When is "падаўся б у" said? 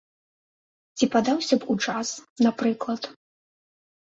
1.15-1.75